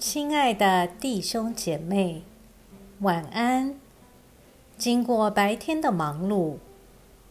[0.00, 2.22] 亲爱的弟兄姐妹，
[3.00, 3.78] 晚安。
[4.78, 6.56] 经过白天的忙碌，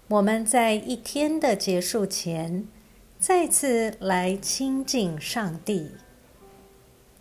[0.08, 2.68] 我们在一天的结束前，
[3.18, 5.94] 再次来亲近上帝，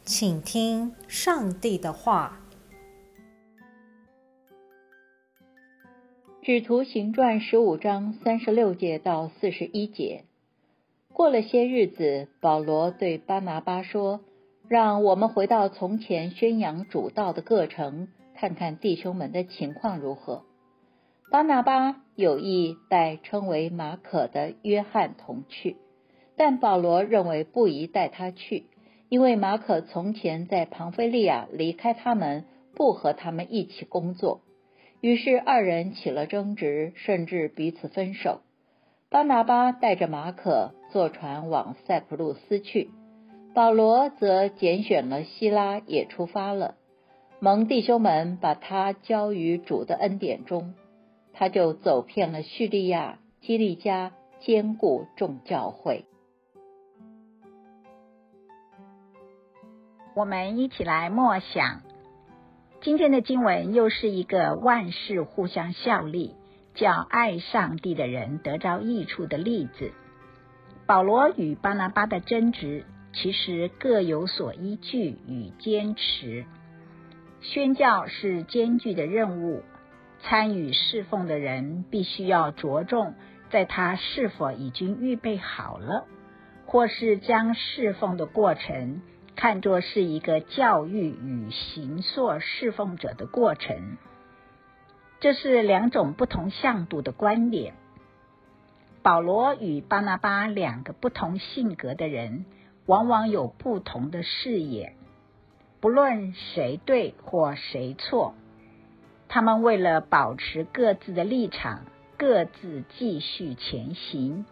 [0.04, 2.42] 请听上帝的话。
[6.44, 10.24] 《使徒行传》十五章三十六节到四十一节。
[11.10, 14.20] 过了些日子，保罗对巴拿巴说
[14.68, 20.44] ：“让我们回到从前宣扬主道的各城，看看弟兄们的情况如何。”
[21.30, 25.76] 巴拿巴有意带称为马可的约翰同去，
[26.36, 28.66] 但保罗认为不宜带他去，
[29.10, 34.40] 因为马可从前在庞菲利亚离开他们，不和他们一起工作。
[35.00, 38.40] 于是二人起了争执，甚至彼此分手。
[39.10, 42.90] 巴拿巴带着马可坐船往塞浦路斯去，
[43.54, 46.76] 保罗则拣选了希拉也出发了。
[47.40, 50.74] 蒙弟兄们把他交于主的恩典中，
[51.32, 56.04] 他就走遍了叙利亚、基利加，兼顾众教会。
[60.14, 61.82] 我们一起来默想，
[62.80, 66.34] 今天的经文又是一个万事互相效力。
[66.74, 69.90] 叫爱上帝的人得着益处的例子。
[70.86, 76.44] 保罗与巴拿巴的争执，其实各有所依据与坚持。
[77.40, 79.62] 宣教是艰巨的任务，
[80.20, 83.14] 参与侍奉的人必须要着重
[83.50, 86.06] 在他是否已经预备好了，
[86.66, 89.02] 或是将侍奉的过程
[89.36, 93.96] 看作是一个教育与行塑侍奉者的过程。
[95.20, 97.74] 这是两种不同向度的观点。
[99.02, 102.44] 保罗与巴拿巴两个不同性格的人，
[102.88, 104.94] 往往有不同的视野。
[105.78, 108.34] 不论谁对或谁错，
[109.28, 111.84] 他们为了保持各自的立场，
[112.16, 114.46] 各自继续前行。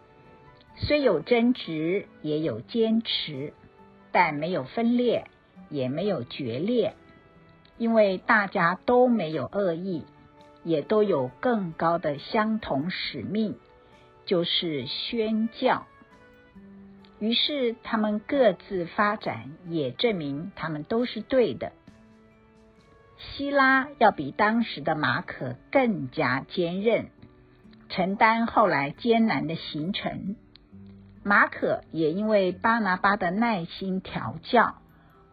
[0.75, 3.53] 虽有争执，也有坚持，
[4.11, 5.25] 但没有分裂，
[5.69, 6.93] 也没有决裂，
[7.79, 10.05] 因为大家都没有恶意。
[10.63, 13.55] 也都有更高的相同使命，
[14.25, 15.87] 就是宣教。
[17.19, 21.71] 于是他们各自发展，也证明他们都是对的。
[23.17, 27.07] 希拉要比当时的马可更加坚韧，
[27.89, 30.35] 承担后来艰难的行程。
[31.23, 34.75] 马可也因为巴拿巴的耐心调教，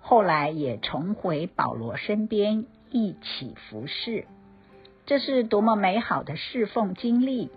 [0.00, 4.24] 后来也重回保罗身边，一起服侍。
[5.04, 7.50] 这是多么美好的侍奉经历！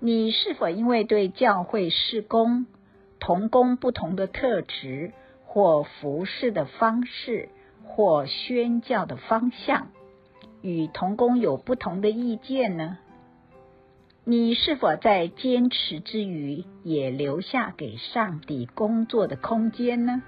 [0.00, 2.66] 你是否因为对教会事工、
[3.20, 5.12] 同工不同的特质，
[5.44, 7.48] 或服侍的方式，
[7.84, 9.88] 或宣教的方向，
[10.62, 12.98] 与同工有不同的意见呢？
[14.24, 20.22] 你是否在坚持之余，也留下给上帝工作的空间呢？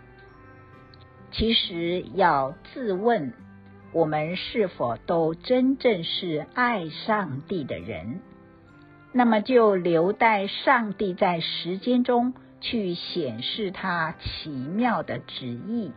[1.32, 3.32] 其实要自问。
[3.92, 8.20] 我们是否都真正是爱上帝的人？
[9.12, 15.92] 那么就留待上帝在时间中去显示他奇妙的旨意。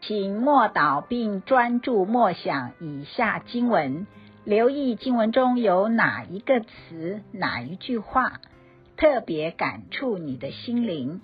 [0.00, 4.06] 请默祷并专注默想以下经文，
[4.44, 8.40] 留意经文中有哪一个词、哪一句话。
[8.96, 11.20] 特别感触你的心灵，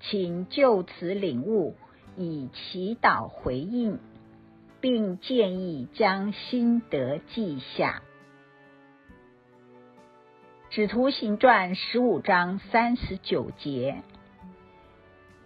[0.00, 1.76] 请就此领悟，
[2.16, 3.98] 以祈祷回应，
[4.84, 8.02] 并建议将心得记下。
[10.68, 14.02] 使徒行传十五章三十九节。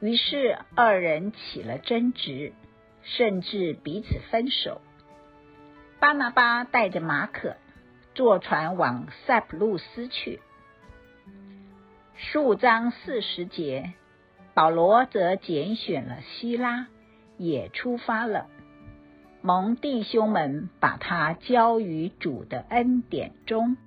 [0.00, 2.52] 于是二人起了争执，
[3.04, 4.80] 甚至彼此分手。
[6.00, 7.54] 巴拿巴带着马可
[8.16, 10.40] 坐船往塞浦路斯去。
[12.16, 13.92] 十五章四十节，
[14.52, 16.88] 保罗则拣选了希拉，
[17.36, 18.48] 也出发了。
[19.48, 23.78] 蒙弟兄们把他交于主的恩典中。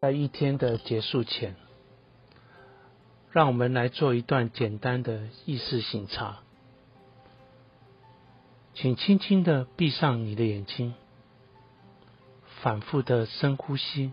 [0.00, 1.56] 在一天的结束前，
[3.32, 6.38] 让我们来做一段简单的意识醒察。
[8.74, 10.94] 请轻轻的闭上你的眼睛，
[12.62, 14.12] 反复的深呼吸，